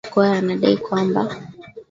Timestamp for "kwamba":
0.77-1.35